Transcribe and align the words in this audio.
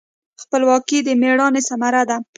خپلواکي 0.41 0.99
د 1.05 1.07
میړانې 1.21 1.61
ثمره 1.69 2.03
ده. 2.09 2.17